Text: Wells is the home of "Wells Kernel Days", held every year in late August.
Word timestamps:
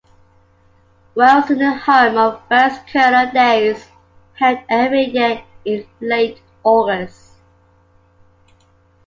Wells 1.13 1.51
is 1.51 1.59
the 1.59 1.73
home 1.75 2.17
of 2.17 2.41
"Wells 2.49 2.79
Kernel 2.91 3.31
Days", 3.31 3.85
held 4.33 4.57
every 4.67 5.03
year 5.03 5.43
in 5.63 5.85
late 5.99 6.41
August. 6.63 7.33